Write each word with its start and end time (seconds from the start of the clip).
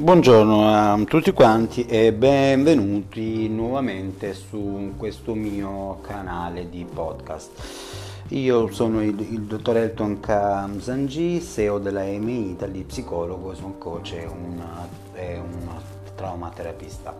Buongiorno 0.00 0.66
a 0.66 0.98
tutti 1.04 1.30
quanti 1.32 1.84
e 1.84 2.14
benvenuti 2.14 3.50
nuovamente 3.50 4.32
su 4.32 4.94
questo 4.96 5.34
mio 5.34 5.98
canale 6.00 6.70
di 6.70 6.86
podcast. 6.90 8.24
Io 8.28 8.72
sono 8.72 9.02
il, 9.02 9.20
il 9.20 9.42
dottor 9.42 9.76
Elton 9.76 10.18
Kamsanji, 10.18 11.42
CEO 11.42 11.78
della 11.78 12.02
EMI 12.02 12.52
Italy, 12.52 12.84
psicologo, 12.84 13.54
sono 13.54 13.74
coach 13.76 14.12
e 14.14 14.24
un, 14.24 14.64
e 15.12 15.38
un 15.38 15.68
traumaterapista. 16.14 17.14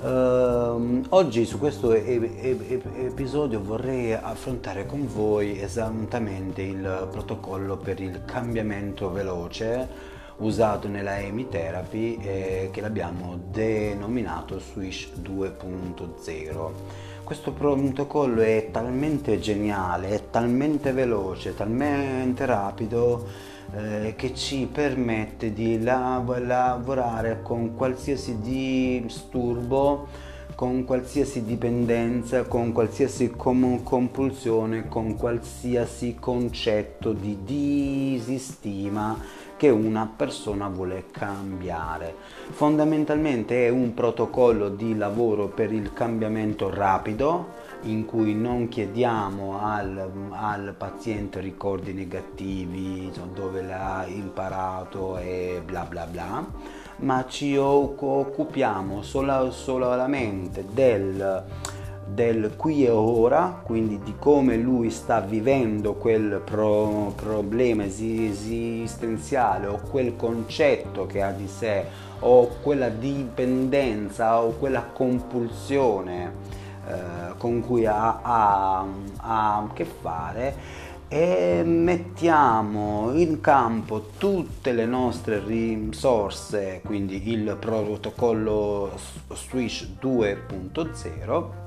Uh, 0.00 1.04
oggi 1.10 1.44
su 1.44 1.58
questo 1.58 1.92
e- 1.92 2.30
e- 2.40 2.82
episodio 3.04 3.62
vorrei 3.62 4.14
affrontare 4.14 4.86
con 4.86 5.06
voi 5.06 5.60
esattamente 5.60 6.62
il 6.62 7.06
protocollo 7.10 7.76
per 7.76 8.00
il 8.00 8.22
cambiamento 8.24 9.10
veloce 9.10 10.12
usato 10.38 10.88
nella 10.88 11.18
Therapy 11.48 12.16
eh, 12.16 12.68
che 12.72 12.80
l'abbiamo 12.80 13.38
denominato 13.50 14.58
Swish 14.58 15.10
2.0. 15.22 16.70
Questo 17.22 17.52
protocollo 17.52 18.42
è 18.42 18.68
talmente 18.70 19.38
geniale, 19.38 20.08
è 20.10 20.30
talmente 20.30 20.92
veloce, 20.92 21.54
talmente 21.54 22.44
rapido 22.44 23.26
eh, 23.72 24.14
che 24.16 24.34
ci 24.34 24.68
permette 24.70 25.52
di 25.52 25.82
lav- 25.82 26.38
lavorare 26.38 27.40
con 27.42 27.74
qualsiasi 27.74 28.38
disturbo 28.40 30.32
con 30.54 30.84
qualsiasi 30.84 31.42
dipendenza, 31.42 32.44
con 32.44 32.70
qualsiasi 32.70 33.30
com- 33.30 33.82
compulsione, 33.82 34.86
con 34.86 35.16
qualsiasi 35.16 36.14
concetto 36.20 37.12
di 37.12 37.38
disistima 37.42 39.18
che 39.64 39.70
una 39.70 40.06
persona 40.14 40.68
vuole 40.68 41.06
cambiare. 41.10 42.14
Fondamentalmente 42.50 43.66
è 43.66 43.70
un 43.70 43.94
protocollo 43.94 44.68
di 44.68 44.94
lavoro 44.94 45.48
per 45.48 45.72
il 45.72 45.94
cambiamento 45.94 46.68
rapido 46.68 47.62
in 47.84 48.04
cui 48.04 48.34
non 48.34 48.68
chiediamo 48.68 49.58
al, 49.64 50.10
al 50.32 50.74
paziente 50.76 51.40
ricordi 51.40 51.94
negativi, 51.94 53.10
dove 53.32 53.62
l'ha 53.62 54.04
imparato 54.06 55.16
e 55.16 55.62
bla 55.64 55.84
bla 55.84 56.04
bla, 56.04 56.46
ma 56.96 57.24
ci 57.26 57.56
occupiamo 57.56 59.00
solo, 59.00 59.50
solamente 59.50 60.62
del 60.74 61.42
del 62.06 62.54
qui 62.56 62.84
e 62.84 62.90
ora, 62.90 63.60
quindi 63.62 64.00
di 64.02 64.14
come 64.18 64.56
lui 64.56 64.90
sta 64.90 65.20
vivendo 65.20 65.94
quel 65.94 66.40
pro- 66.44 67.12
problema 67.16 67.84
esistenziale 67.84 69.66
o 69.66 69.80
quel 69.90 70.16
concetto 70.16 71.06
che 71.06 71.22
ha 71.22 71.30
di 71.30 71.48
sé 71.48 71.84
o 72.20 72.48
quella 72.62 72.88
dipendenza 72.88 74.42
o 74.42 74.50
quella 74.50 74.82
compulsione 74.82 76.32
eh, 76.86 77.36
con 77.38 77.60
cui 77.60 77.86
ha, 77.86 78.20
ha, 78.22 78.86
ha 79.16 79.56
a 79.56 79.68
che 79.72 79.84
fare 79.84 80.82
e 81.08 81.62
mettiamo 81.64 83.12
in 83.14 83.40
campo 83.40 84.10
tutte 84.18 84.72
le 84.72 84.84
nostre 84.84 85.42
risorse, 85.44 86.80
quindi 86.84 87.30
il 87.30 87.56
protocollo 87.60 88.90
Swish 89.32 89.90
2.0 90.00 91.63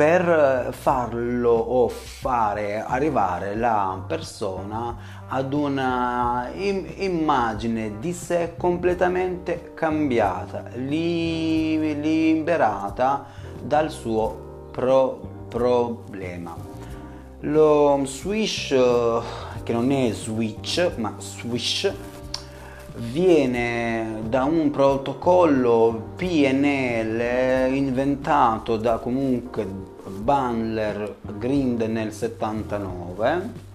per 0.00 0.72
farlo 0.72 1.50
o 1.50 1.90
fare 1.90 2.82
arrivare 2.82 3.54
la 3.54 4.02
persona 4.06 4.96
ad 5.28 5.52
una 5.52 6.48
immagine 6.54 7.98
di 7.98 8.14
sé 8.14 8.54
completamente 8.56 9.72
cambiata, 9.74 10.70
liberata 11.52 13.26
dal 13.62 13.90
suo 13.90 14.68
pro- 14.70 15.20
problema. 15.48 16.56
Lo 17.40 18.00
swish, 18.06 18.68
che 18.68 19.72
non 19.74 19.92
è 19.92 20.12
switch, 20.12 20.92
ma 20.96 21.14
swish, 21.18 21.92
viene 23.00 24.22
da 24.28 24.44
un 24.44 24.70
protocollo 24.70 26.12
PNL 26.16 27.74
inventato 27.74 28.76
da 28.76 28.98
comunque 28.98 29.66
Bandler 30.06 31.16
Grind 31.38 31.80
nel 31.82 32.12
79 32.12 33.68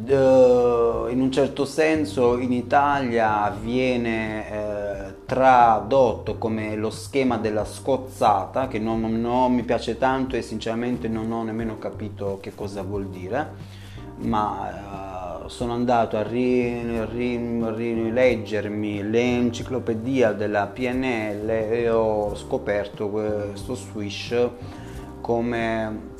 in 0.00 1.20
un 1.20 1.32
certo 1.32 1.64
senso 1.64 2.38
in 2.38 2.52
Italia 2.52 3.52
viene 3.60 4.48
eh, 4.48 5.14
tradotto 5.26 6.38
come 6.38 6.76
lo 6.76 6.90
schema 6.90 7.36
della 7.36 7.64
scozzata 7.64 8.68
che 8.68 8.78
non, 8.78 9.00
non, 9.20 9.52
mi 9.52 9.64
piace 9.64 9.98
tanto 9.98 10.36
e 10.36 10.42
sinceramente 10.42 11.08
non 11.08 11.32
ho 11.32 11.42
nemmeno 11.42 11.78
capito 11.78 12.38
che 12.40 12.54
cosa 12.54 12.82
vuol 12.82 13.08
dire 13.08 13.76
ma 14.18 14.70
eh, 14.70 15.07
sono 15.48 15.72
andato 15.72 16.16
a 16.18 16.22
rileggermi 16.22 19.08
l'enciclopedia 19.08 20.32
della 20.32 20.66
PNL 20.66 21.48
e 21.48 21.88
ho 21.88 22.36
scoperto 22.36 23.08
questo 23.08 23.74
swish 23.74 24.36
come 25.22 26.16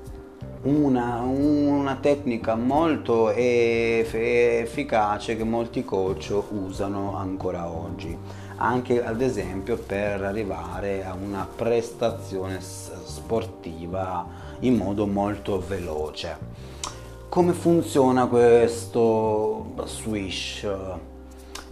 una, 0.62 1.20
una 1.20 1.96
tecnica 1.96 2.54
molto 2.54 3.30
efficace 3.30 5.36
che 5.36 5.44
molti 5.44 5.84
coach 5.84 6.32
usano 6.48 7.14
ancora 7.14 7.68
oggi, 7.68 8.16
anche 8.56 9.04
ad 9.04 9.20
esempio 9.20 9.76
per 9.76 10.22
arrivare 10.22 11.04
a 11.04 11.12
una 11.12 11.46
prestazione 11.54 12.60
sportiva 12.60 14.26
in 14.60 14.76
modo 14.76 15.06
molto 15.06 15.62
veloce. 15.64 16.77
Come 17.28 17.52
funziona 17.52 18.26
questo 18.26 19.74
swish? 19.84 20.66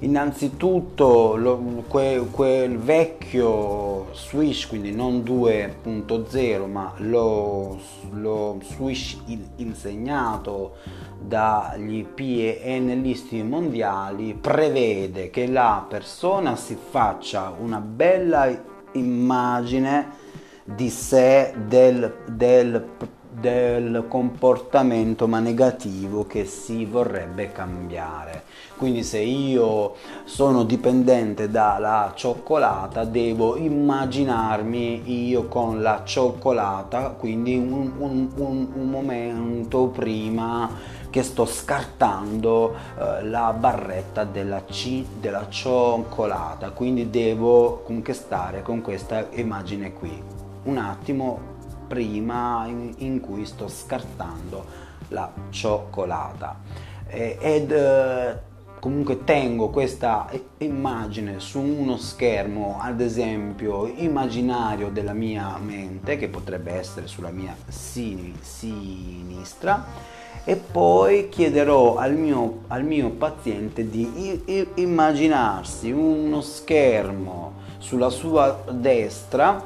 Innanzitutto 0.00 1.34
lo, 1.36 1.82
que, 1.88 2.26
quel 2.30 2.76
vecchio 2.76 4.12
swish, 4.12 4.66
quindi 4.66 4.92
non 4.92 5.20
2.0, 5.20 6.70
ma 6.70 6.92
lo, 6.98 7.80
lo 8.10 8.60
swish 8.64 9.18
in, 9.28 9.46
insegnato 9.56 10.74
dagli 11.18 12.04
PNListi 12.04 13.42
mondiali, 13.42 14.34
prevede 14.34 15.30
che 15.30 15.46
la 15.46 15.86
persona 15.88 16.54
si 16.54 16.76
faccia 16.78 17.54
una 17.58 17.80
bella 17.80 18.46
immagine 18.92 20.24
di 20.64 20.90
sé, 20.90 21.54
del, 21.66 22.14
del 22.26 22.84
del 23.46 24.06
comportamento 24.08 25.28
ma 25.28 25.38
negativo 25.38 26.26
che 26.26 26.44
si 26.46 26.84
vorrebbe 26.84 27.52
cambiare. 27.52 28.42
Quindi 28.76 29.04
se 29.04 29.20
io 29.20 29.94
sono 30.24 30.64
dipendente 30.64 31.48
dalla 31.48 32.10
cioccolata 32.16 33.04
devo 33.04 33.56
immaginarmi 33.56 35.28
io 35.28 35.46
con 35.46 35.80
la 35.80 36.02
cioccolata, 36.04 37.10
quindi 37.10 37.56
un, 37.56 37.92
un, 37.98 38.28
un, 38.34 38.68
un 38.74 38.90
momento 38.90 39.86
prima 39.86 40.68
che 41.08 41.22
sto 41.22 41.46
scartando 41.46 42.74
eh, 42.98 43.24
la 43.24 43.54
barretta 43.56 44.24
della, 44.24 44.64
C, 44.64 45.04
della 45.20 45.46
cioccolata, 45.48 46.70
quindi 46.70 47.10
devo 47.10 47.82
comunque 47.84 48.12
stare 48.12 48.62
con 48.62 48.80
questa 48.80 49.28
immagine 49.34 49.92
qui. 49.92 50.20
Un 50.64 50.78
attimo 50.78 51.54
prima 51.86 52.64
in, 52.66 52.94
in 52.98 53.20
cui 53.20 53.44
sto 53.46 53.68
scartando 53.68 54.64
la 55.08 55.32
cioccolata. 55.50 56.60
Eh, 57.08 57.38
ed 57.40 57.70
eh, 57.70 58.38
comunque 58.80 59.24
tengo 59.24 59.70
questa 59.70 60.28
immagine 60.58 61.40
su 61.40 61.60
uno 61.60 61.96
schermo 61.96 62.78
ad 62.80 63.00
esempio 63.00 63.86
immaginario 63.86 64.90
della 64.90 65.12
mia 65.12 65.56
mente 65.58 66.16
che 66.16 66.28
potrebbe 66.28 66.72
essere 66.72 67.06
sulla 67.06 67.30
mia 67.30 67.56
sinistra 68.40 69.04
e 70.44 70.54
poi 70.56 71.28
chiederò 71.28 71.96
al 71.96 72.14
mio, 72.14 72.60
al 72.68 72.84
mio 72.84 73.10
paziente 73.10 73.88
di 73.88 74.42
immaginarsi 74.74 75.90
uno 75.90 76.40
schermo 76.40 77.54
sulla 77.78 78.10
sua 78.10 78.62
destra 78.70 79.60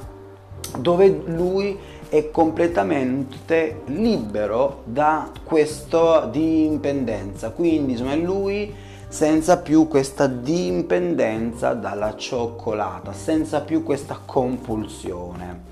dove 0.79 1.23
lui 1.27 1.79
è 2.11 2.31
completamente 2.33 3.83
libero 3.87 4.83
da 4.85 5.31
questa 5.45 6.27
dipendenza. 6.27 7.51
Quindi 7.51 7.93
insomma 7.93 8.17
lui 8.17 8.75
senza 9.09 9.59
più 9.59 9.87
questa 9.89 10.27
dipendenza 10.27 11.73
dalla 11.73 12.17
cioccolata, 12.17 13.13
senza 13.13 13.61
più 13.61 13.85
questa 13.85 14.21
compulsione. 14.25 15.70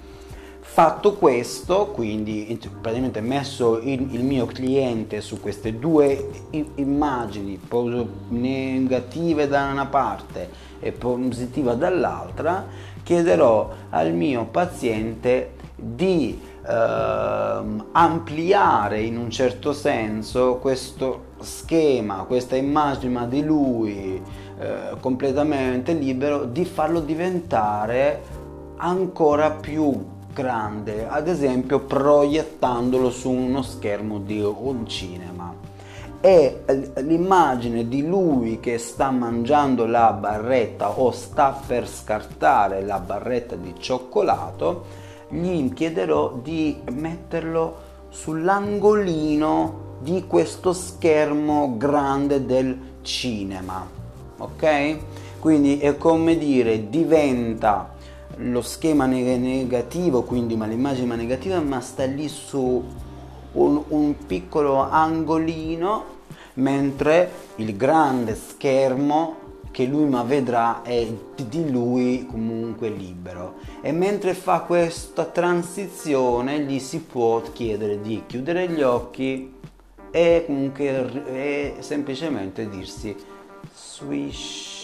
Fatto 0.79 1.15
questo, 1.15 1.87
quindi 1.87 2.57
praticamente 2.81 3.21
messo 3.21 3.81
il, 3.81 4.15
il 4.15 4.23
mio 4.23 4.47
cliente 4.47 5.21
su 5.21 5.41
queste 5.41 5.77
due 5.77 6.31
immagini 6.77 7.59
negative 8.29 9.49
da 9.49 9.71
una 9.73 9.87
parte 9.87 10.49
e 10.79 10.93
positiva 10.93 11.75
dall'altra, 11.75 12.65
chiederò 13.03 13.69
al 13.91 14.13
mio 14.13 14.45
paziente 14.45 15.55
di 15.75 16.41
eh, 16.65 17.63
ampliare 17.91 19.01
in 19.01 19.19
un 19.19 19.31
certo 19.31 19.73
senso 19.73 20.59
questo 20.59 21.25
schema, 21.41 22.23
questa 22.23 22.55
immagine 22.55 23.27
di 23.27 23.43
lui 23.43 24.23
eh, 24.61 24.97
completamente 25.01 25.93
libero, 25.93 26.45
di 26.45 26.65
farlo 26.65 27.01
diventare 27.01 28.23
ancora 28.77 29.51
più 29.51 30.17
grande, 30.39 31.09
ad 31.09 31.27
esempio 31.27 31.81
proiettandolo 31.81 33.11
su 33.11 33.29
uno 33.29 33.61
schermo 33.63 34.21
di 34.21 34.41
un 34.41 34.87
cinema. 34.87 35.53
E 36.21 36.63
l'immagine 36.99 37.89
di 37.89 38.07
lui 38.07 38.61
che 38.61 38.79
sta 38.79 39.11
mangiando 39.11 39.85
la 39.85 40.13
barretta 40.13 40.91
o 41.01 41.11
sta 41.11 41.61
per 41.67 41.89
scartare 41.89 42.85
la 42.85 43.01
barretta 43.01 43.57
di 43.57 43.75
cioccolato, 43.79 44.85
gli 45.29 45.73
chiederò 45.73 46.39
di 46.41 46.83
metterlo 46.93 47.87
sull'angolino 48.11 49.87
di 50.01 50.25
questo 50.29 50.73
schermo 50.73 51.77
grande 51.77 52.47
del 52.47 52.79
cinema. 53.03 53.85
Ok? 54.39 54.97
Quindi 55.41 55.79
è 55.79 55.97
come 55.97 56.39
dire, 56.39 56.89
diventa 56.89 57.97
lo 58.39 58.63
schema 58.63 59.07
negativo, 59.07 60.23
quindi 60.23 60.57
ma 60.57 60.67
l'immagine 60.67 61.17
negativa, 61.17 61.61
ma 61.61 61.81
sta 61.81 62.05
lì 62.05 62.29
su 62.29 62.85
un, 63.53 63.83
un 63.89 64.15
piccolo 64.27 64.79
angolino, 64.79 66.17
mentre 66.55 67.31
il 67.57 67.77
grande 67.77 68.35
schermo 68.35 69.47
che 69.71 69.85
lui 69.85 70.09
ma 70.09 70.23
vedrà 70.23 70.83
è 70.83 71.07
di 71.37 71.71
lui 71.71 72.27
comunque 72.27 72.89
libero. 72.89 73.57
E 73.81 73.93
mentre 73.93 74.35
fa 74.35 74.61
questa 74.61 75.25
transizione 75.25 76.61
gli 76.61 76.79
si 76.79 77.01
può 77.01 77.41
chiedere 77.53 78.01
di 78.01 78.23
chiudere 78.27 78.69
gli 78.69 78.83
occhi 78.83 79.55
e 80.11 80.45
comunque 80.47 81.25
e 81.27 81.75
semplicemente 81.81 82.69
dirsi 82.69 83.15
swish 83.73 84.78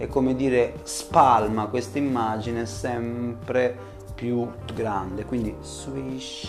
è 0.00 0.06
come 0.06 0.34
dire 0.34 0.76
spalma 0.84 1.66
questa 1.66 1.98
immagine 1.98 2.64
sempre 2.64 3.76
più 4.14 4.48
grande. 4.74 5.26
Quindi 5.26 5.54
swish 5.60 6.48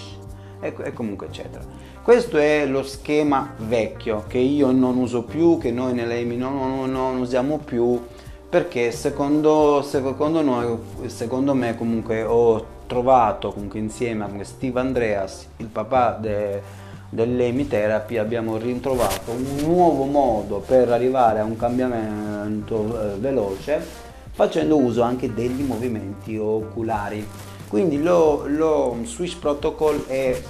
e, 0.62 0.74
e 0.83 0.94
comunque 0.94 1.27
eccetera. 1.27 1.62
Questo 2.01 2.38
è 2.38 2.65
lo 2.65 2.81
schema 2.81 3.53
vecchio 3.57 4.24
che 4.27 4.38
io 4.38 4.71
non 4.71 4.95
uso 4.95 5.24
più 5.24 5.57
che 5.57 5.69
noi 5.69 5.94
nell'EMI 5.94 6.38
non, 6.38 6.57
non, 6.57 6.92
non 6.92 7.18
usiamo 7.18 7.57
più 7.57 8.01
perché 8.48 8.92
secondo, 8.92 9.81
secondo, 9.81 10.42
noi, 10.42 10.77
secondo 11.07 11.53
me 11.53 11.75
comunque 11.75 12.24
ho 12.24 12.65
trovato 12.88 13.51
comunque 13.51 13.80
insieme 13.80 14.24
a 14.24 14.44
Steve 14.44 14.80
Andreas 14.80 15.45
il 15.57 15.68
papà 15.68 16.12
de, 16.12 16.62
dell'Emi 17.12 17.68
Therapy 17.68 18.18
abbiamo 18.18 18.56
ritrovato 18.56 19.31
un 19.31 19.58
nuovo 19.63 20.06
modo 20.06 20.63
per 20.66 20.90
arrivare 20.90 21.40
a 21.40 21.44
un 21.44 21.58
cambiamento 21.58 23.13
eh, 23.13 23.18
veloce 23.18 23.86
facendo 24.31 24.78
uso 24.78 25.02
anche 25.02 25.34
degli 25.34 25.62
movimenti 25.62 26.38
oculari. 26.38 27.28
Quindi 27.68 28.02
lo, 28.02 28.46
lo 28.48 28.98
Switch 29.04 29.38
Protocol 29.38 30.06
è 30.08 30.42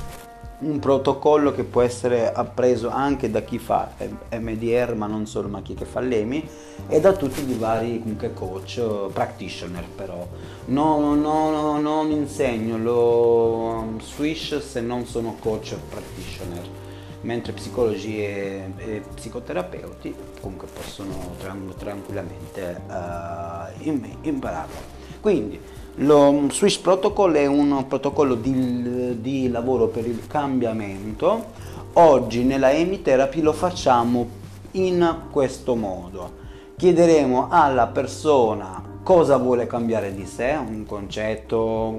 un 0.62 0.80
protocollo 0.80 1.52
che 1.52 1.64
può 1.64 1.82
essere 1.82 2.32
appreso 2.32 2.90
anche 2.90 3.32
da 3.32 3.42
chi 3.42 3.58
fa 3.58 3.92
MDR 4.32 4.96
ma 4.96 5.08
non 5.08 5.26
solo 5.26 5.48
ma 5.48 5.62
chi 5.62 5.74
che 5.74 5.86
fa 5.86 6.00
l'EMI 6.00 6.50
e 6.88 7.00
da 7.00 7.14
tutti 7.14 7.50
i 7.50 7.56
vari 7.56 8.00
comunque 8.00 8.34
coach 8.34 8.82
practitioner 9.12 9.86
però. 9.96 10.28
No, 10.66 11.16
no, 11.16 11.50
no, 11.50 11.80
non 11.80 12.12
insegno 12.12 12.78
lo 12.78 13.98
swish 14.02 14.60
se 14.60 14.82
non 14.82 15.06
sono 15.06 15.36
coach 15.40 15.76
practitioner 15.90 16.80
mentre 17.22 17.54
psicologi 17.54 18.18
e, 18.18 18.74
e 18.78 19.02
psicoterapeuti 19.14 20.16
comunque 20.42 20.68
possono 20.68 21.36
tranquillamente 21.78 22.82
uh, 22.88 24.00
impararlo. 24.22 25.00
Quindi 25.22 25.60
lo 26.02 26.48
Swiss 26.50 26.78
Protocol 26.78 27.34
è 27.34 27.46
un 27.46 27.86
protocollo 27.88 28.36
di, 28.36 29.20
di 29.22 29.50
lavoro 29.50 29.88
per 29.88 30.08
il 30.08 30.26
cambiamento. 30.28 31.60
Oggi 31.94 32.44
nella 32.44 32.72
EMI 32.72 33.02
Therapy 33.02 33.42
lo 33.42 33.54
facciamo 33.54 34.28
in 34.72 35.24
questo 35.30 35.76
modo. 35.76 36.40
Chiederemo 36.76 37.48
alla 37.50 37.88
persona 37.88 39.00
cosa 39.04 39.38
vuole 39.38 39.68
cambiare 39.68 40.16
di 40.16 40.26
sé, 40.26 40.58
un 40.60 40.86
concetto, 40.86 41.96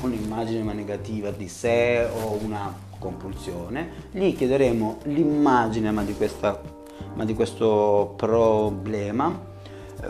un'immagine 0.00 0.72
negativa 0.74 1.30
di 1.30 1.48
sé 1.48 2.06
o 2.12 2.38
una 2.42 2.74
compulsione. 2.98 3.88
Gli 4.10 4.34
chiederemo 4.34 4.98
l'immagine 5.04 5.90
ma 5.92 6.02
di, 6.02 6.14
questa, 6.14 6.60
ma 7.14 7.24
di 7.24 7.34
questo 7.34 8.12
problema 8.16 9.54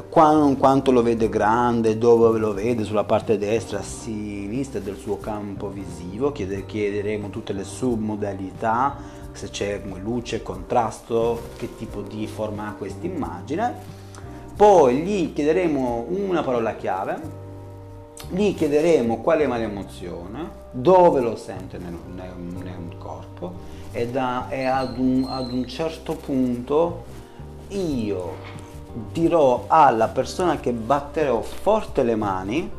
quanto 0.08 0.90
lo 0.90 1.02
vede 1.02 1.28
grande, 1.28 1.96
dove 1.96 2.38
lo 2.38 2.52
vede, 2.52 2.84
sulla 2.84 3.04
parte 3.04 3.38
destra, 3.38 3.82
sinistra 3.82 4.80
del 4.80 4.96
suo 4.96 5.18
campo 5.18 5.68
visivo, 5.68 6.32
chiederemo 6.32 7.30
tutte 7.30 7.52
le 7.52 7.64
submodalità, 7.64 8.96
se 9.32 9.48
c'è 9.50 9.82
luce, 10.02 10.42
contrasto, 10.42 11.40
che 11.56 11.76
tipo 11.76 12.02
di 12.02 12.26
forma 12.26 12.68
ha 12.68 12.72
questa 12.72 13.06
immagine. 13.06 13.74
Poi 14.56 14.96
gli 14.98 15.32
chiederemo 15.32 16.06
una 16.08 16.42
parola 16.42 16.74
chiave, 16.74 17.44
gli 18.30 18.54
chiederemo 18.54 19.20
qual 19.20 19.40
è 19.40 19.46
l'emozione, 19.46 20.64
dove 20.70 21.20
lo 21.20 21.36
sente 21.36 21.78
nel, 21.78 21.96
nel, 22.14 22.32
nel 22.36 22.96
corpo 22.98 23.52
e, 23.92 24.08
da, 24.08 24.48
e 24.48 24.64
ad, 24.64 24.98
un, 24.98 25.26
ad 25.28 25.52
un 25.52 25.66
certo 25.66 26.14
punto 26.14 27.04
io 27.68 28.64
dirò 29.12 29.64
alla 29.66 30.08
persona 30.08 30.58
che 30.58 30.72
batterò 30.72 31.42
forte 31.42 32.02
le 32.02 32.14
mani 32.14 32.70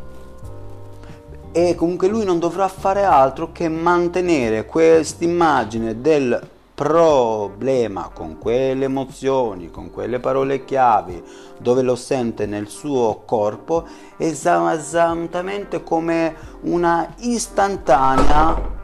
e 1.52 1.76
comunque 1.76 2.08
lui 2.08 2.26
non 2.26 2.40
dovrà 2.40 2.68
fare 2.68 3.04
altro 3.04 3.52
che 3.52 3.70
mantenere 3.70 4.66
quest'immagine 4.66 6.02
del 6.02 6.50
problema 6.74 8.12
con 8.14 8.38
quelle 8.38 8.86
emozioni, 8.86 9.72
con 9.72 9.90
quelle 9.90 10.20
parole 10.20 10.64
chiavi, 10.64 11.24
dove 11.58 11.82
lo 11.82 11.96
sente 11.96 12.46
nel 12.46 12.68
suo 12.68 13.24
corpo, 13.26 13.88
esattamente 14.18 15.82
come 15.82 16.36
una 16.62 17.16
istantanea 17.18 18.77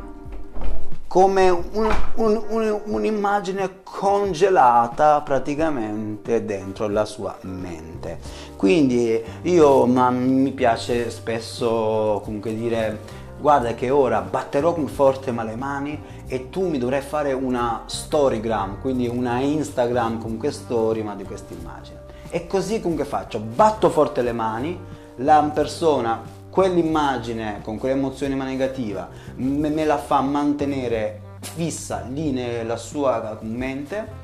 come 1.13 1.47
un, 1.51 1.93
un, 2.15 2.43
un, 2.47 2.81
un'immagine 2.85 3.81
congelata 3.83 5.21
praticamente 5.21 6.43
dentro 6.43 6.87
la 6.87 7.05
sua 7.05 7.37
mente. 7.41 8.17
Quindi 8.55 9.21
io 9.43 9.85
ma 9.85 10.09
mi 10.09 10.49
piace 10.53 11.11
spesso 11.11 12.19
comunque 12.23 12.55
dire 12.55 12.99
guarda 13.39 13.75
che 13.75 13.91
ora 13.91 14.21
batterò 14.21 14.75
forte 14.87 15.31
ma 15.31 15.43
le 15.43 15.55
mani 15.55 16.01
e 16.25 16.49
tu 16.49 16.67
mi 16.67 16.79
dovrai 16.79 17.01
fare 17.01 17.31
una 17.31 17.83
storygram, 17.85 18.81
quindi 18.81 19.07
una 19.07 19.39
Instagram 19.39 20.19
con 20.19 20.39
story 20.49 21.03
ma 21.03 21.13
di 21.13 21.25
questa 21.25 21.53
immagine. 21.53 21.99
E 22.31 22.47
così 22.47 22.81
comunque 22.81 23.05
faccio, 23.05 23.37
batto 23.37 23.91
forte 23.91 24.23
le 24.23 24.31
mani, 24.31 24.79
la 25.17 25.47
persona 25.53 26.32
quell'immagine 26.53 27.61
con 27.63 27.79
quell'emozione 27.79 28.35
negativa 28.35 29.09
me, 29.37 29.69
me 29.69 29.85
la 29.85 29.97
fa 29.97 30.21
mantenere 30.21 31.19
fissa 31.39 32.05
lì 32.07 32.29
nella 32.29 32.77
sua 32.77 33.39
mente 33.41 34.21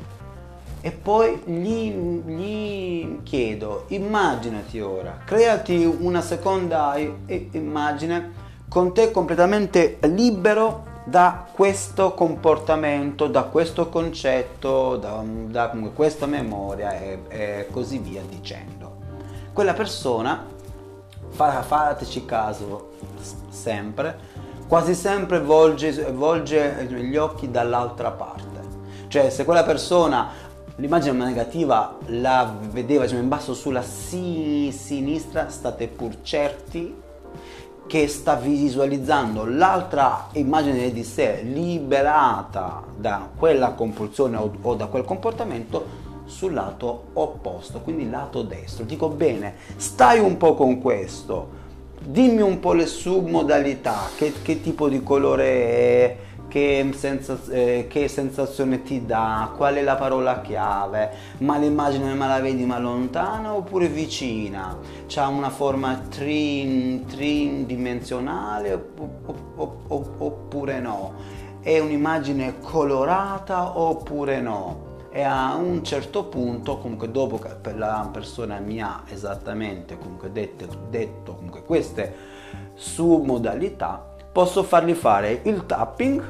e 0.80 0.92
poi 0.92 1.42
gli, 1.46 1.92
gli, 1.92 3.24
chiedo 3.24 3.86
immaginati 3.88 4.80
ora 4.80 5.22
creati 5.26 5.84
una 5.84 6.22
seconda 6.22 6.96
immagine 7.26 8.32
con 8.70 8.94
te 8.94 9.10
completamente 9.10 9.98
libero 10.02 10.86
da 11.06 11.48
questo 11.52 12.14
comportamento 12.14 13.26
da 13.26 13.46
questo 13.46 13.90
concetto 13.90 14.98
da, 14.98 15.24
da 15.26 15.70
questa 15.96 16.28
memoria 16.28 16.96
e, 17.00 17.20
e 17.28 17.68
così 17.72 17.98
via 17.98 18.22
dicendo. 18.30 18.98
Quella 19.52 19.74
persona 19.74 20.58
fateci 21.48 22.26
caso 22.26 22.90
sempre, 23.50 24.18
quasi 24.68 24.94
sempre 24.94 25.40
volge, 25.40 26.12
volge 26.12 26.86
gli 26.90 27.16
occhi 27.16 27.50
dall'altra 27.50 28.12
parte. 28.12 28.48
Cioè 29.08 29.30
se 29.30 29.46
quella 29.46 29.64
persona 29.64 30.30
l'immagine 30.76 31.26
negativa 31.26 31.98
la 32.08 32.54
vedeva 32.72 33.04
diciamo, 33.04 33.22
in 33.22 33.28
basso 33.28 33.54
sulla 33.54 33.82
si- 33.82 34.72
sinistra, 34.72 35.50
state 35.50 35.88
pur 35.88 36.22
certi 36.22 37.08
che 37.88 38.08
sta 38.08 38.36
visualizzando 38.36 39.46
l'altra 39.46 40.28
immagine 40.34 40.92
di 40.92 41.04
sé 41.04 41.42
liberata 41.42 42.84
da 42.96 43.28
quella 43.36 43.72
compulsione 43.72 44.38
o, 44.38 44.52
o 44.62 44.76
da 44.76 44.86
quel 44.86 45.04
comportamento 45.04 46.08
sul 46.30 46.54
lato 46.54 47.08
opposto, 47.14 47.80
quindi 47.82 48.08
lato 48.10 48.42
destro. 48.44 48.86
Dico 48.86 49.10
bene, 49.10 49.56
stai 49.76 50.20
un 50.20 50.38
po' 50.38 50.54
con 50.54 50.80
questo, 50.80 51.50
dimmi 52.00 52.42
un 52.42 52.60
po' 52.60 52.74
le 52.74 52.86
submodalità, 52.86 54.10
che, 54.16 54.32
che 54.42 54.62
tipo 54.62 54.88
di 54.88 55.02
colore 55.02 55.46
è, 55.46 56.16
che, 56.48 56.88
sensaz- 56.94 57.50
eh, 57.52 57.88
che, 57.90 58.08
sensazione 58.08 58.84
ti 58.84 59.08
dà, 59.08 59.52
qual 59.58 59.74
è 59.76 59.82
la 59.82 59.96
parola 59.96 60.40
chiave, 60.42 61.10
ma 61.40 61.58
l'immagine 61.58 62.14
ma 62.14 62.28
la 62.28 62.40
vedi 62.40 62.64
ma 62.64 62.78
lontana 62.78 63.56
oppure 63.56 63.88
vicina, 63.88 64.78
c'ha 65.08 65.26
una 65.28 65.50
forma 65.50 66.00
tridimensionale 66.10 68.80
oppure 69.58 70.80
no, 70.80 71.14
è 71.62 71.80
un'immagine 71.80 72.60
colorata 72.62 73.80
oppure 73.80 74.42
no 74.42 74.89
e 75.12 75.22
a 75.24 75.56
un 75.56 75.84
certo 75.84 76.26
punto 76.26 76.78
comunque 76.78 77.10
dopo 77.10 77.40
che 77.40 77.74
la 77.74 78.08
persona 78.12 78.60
mi 78.60 78.82
ha 78.82 79.04
esattamente 79.08 79.98
comunque 79.98 80.32
detto, 80.32 80.68
detto 80.90 81.36
comunque 81.36 81.64
queste 81.64 82.14
submodalità 82.76 84.16
posso 84.32 84.64
fargli 84.64 84.94
fare 84.94 85.42
il 85.44 85.66
tapping 85.66 86.24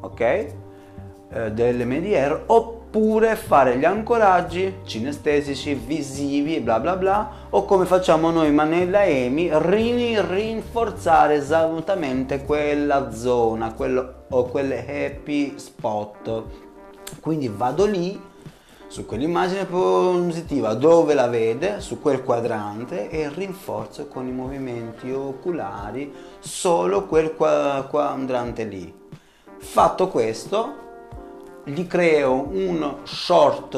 ok 0.00 0.20
eh, 0.20 1.52
dell'MDR 1.52 2.42
oppure 2.46 3.36
fare 3.36 3.78
gli 3.78 3.84
ancoraggi 3.84 4.80
cinestesici 4.84 5.74
visivi 5.74 6.60
bla 6.60 6.78
bla 6.78 6.96
bla 6.96 7.30
o 7.48 7.64
come 7.64 7.86
facciamo 7.86 8.30
noi 8.30 8.52
Manella 8.52 9.04
Emi 9.04 9.48
rinforzare 9.50 11.34
esattamente 11.36 12.44
quella 12.44 13.12
zona 13.12 13.72
quello, 13.72 14.24
o 14.28 14.44
quelle 14.44 14.80
happy 14.80 15.58
spot 15.58 16.68
quindi 17.20 17.48
vado 17.48 17.86
lì 17.86 18.28
su 18.90 19.06
quell'immagine 19.06 19.66
positiva 19.66 20.74
dove 20.74 21.14
la 21.14 21.28
vede, 21.28 21.80
su 21.80 22.00
quel 22.00 22.24
quadrante 22.24 23.08
e 23.08 23.28
rinforzo 23.28 24.08
con 24.08 24.26
i 24.26 24.32
movimenti 24.32 25.12
oculari 25.12 26.12
solo 26.40 27.06
quel 27.06 27.36
quadrante 27.36 28.64
lì. 28.64 28.92
Fatto 29.58 30.08
questo, 30.08 30.74
gli 31.64 31.86
creo 31.86 32.48
un 32.50 32.96
short, 33.04 33.74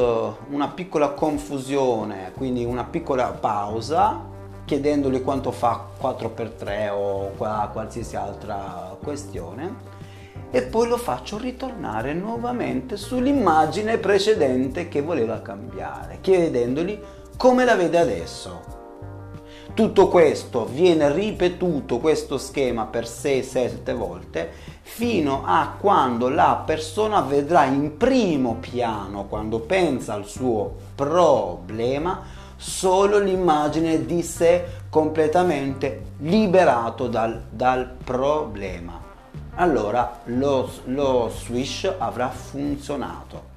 una 0.48 0.68
piccola 0.68 1.10
confusione, 1.10 2.32
quindi 2.34 2.64
una 2.64 2.84
piccola 2.84 3.26
pausa, 3.32 4.18
chiedendogli 4.64 5.22
quanto 5.22 5.50
fa 5.50 5.88
4x3 6.00 6.90
o 6.90 7.32
qualsiasi 7.36 8.16
altra 8.16 8.96
questione 9.02 10.01
e 10.54 10.60
poi 10.60 10.86
lo 10.86 10.98
faccio 10.98 11.38
ritornare 11.38 12.12
nuovamente 12.12 12.98
sull'immagine 12.98 13.96
precedente 13.96 14.86
che 14.86 15.00
voleva 15.00 15.40
cambiare, 15.40 16.18
chiedendogli 16.20 17.00
come 17.38 17.64
la 17.64 17.74
vede 17.74 17.98
adesso. 17.98 18.80
Tutto 19.72 20.08
questo 20.08 20.66
viene 20.66 21.10
ripetuto, 21.10 21.98
questo 21.98 22.36
schema 22.36 22.84
per 22.84 23.04
6-7 23.04 23.94
volte, 23.96 24.50
fino 24.82 25.42
a 25.46 25.74
quando 25.80 26.28
la 26.28 26.62
persona 26.66 27.22
vedrà 27.22 27.64
in 27.64 27.96
primo 27.96 28.56
piano, 28.60 29.24
quando 29.28 29.60
pensa 29.60 30.12
al 30.12 30.26
suo 30.26 30.74
problema, 30.94 32.20
solo 32.56 33.18
l'immagine 33.18 34.04
di 34.04 34.20
sé 34.20 34.64
completamente 34.90 36.02
liberato 36.18 37.08
dal, 37.08 37.42
dal 37.48 37.90
problema 38.04 39.01
allora 39.54 40.20
lo, 40.24 40.70
lo 40.84 41.30
swish 41.34 41.92
avrà 41.98 42.28
funzionato. 42.28 43.50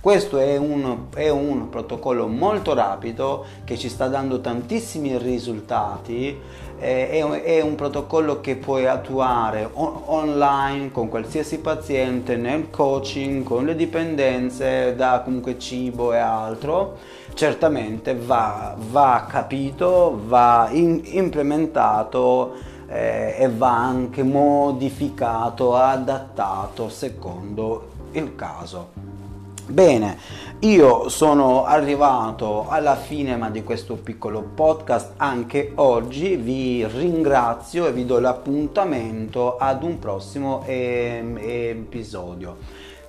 Questo 0.00 0.38
è 0.38 0.56
un, 0.56 1.06
è 1.14 1.28
un, 1.30 1.68
protocollo 1.68 2.28
molto 2.28 2.74
rapido 2.74 3.44
che 3.64 3.76
ci 3.76 3.88
sta 3.88 4.06
dando 4.06 4.40
tantissimi 4.40 5.18
risultati, 5.18 6.38
è, 6.78 7.60
un 7.60 7.74
protocollo 7.74 8.40
che 8.40 8.54
puoi 8.54 8.86
attuare 8.86 9.68
on, 9.72 10.02
online 10.04 10.92
con 10.92 11.08
qualsiasi 11.08 11.58
paziente, 11.58 12.36
nel 12.36 12.70
coaching, 12.70 13.42
con 13.42 13.64
le 13.64 13.74
dipendenze 13.74 14.94
da 14.94 15.22
comunque 15.24 15.58
cibo 15.58 16.12
e 16.12 16.18
altro. 16.18 16.98
Certamente 17.34 18.14
va, 18.14 18.76
va 18.78 19.26
capito, 19.28 20.20
va 20.24 20.68
in, 20.70 21.00
implementato 21.04 22.74
eh, 22.88 23.36
e 23.38 23.48
va 23.48 23.76
anche 23.76 24.22
modificato, 24.22 25.74
adattato 25.76 26.88
secondo 26.88 27.90
il 28.12 28.34
caso. 28.34 29.06
Bene, 29.68 30.16
io 30.60 31.08
sono 31.08 31.64
arrivato 31.64 32.66
alla 32.68 32.94
fine 32.94 33.50
di 33.50 33.64
questo 33.64 33.96
piccolo 33.96 34.40
podcast 34.54 35.14
anche 35.16 35.72
oggi, 35.74 36.36
vi 36.36 36.86
ringrazio 36.86 37.88
e 37.88 37.92
vi 37.92 38.06
do 38.06 38.20
l'appuntamento 38.20 39.56
ad 39.56 39.82
un 39.82 39.98
prossimo 39.98 40.62
ehm, 40.64 41.38
episodio. 41.42 42.56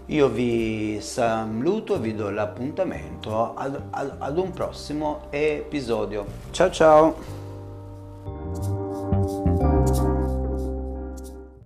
Io 0.08 0.28
vi 0.28 1.00
saluto 1.00 1.96
e 1.96 2.00
vi 2.00 2.14
do 2.14 2.30
l'appuntamento 2.30 3.56
ad, 3.56 3.82
ad, 3.92 4.16
ad 4.18 4.38
un 4.38 4.52
prossimo 4.52 5.28
episodio. 5.30 6.26
Ciao 6.52 6.70
ciao! 6.70 7.41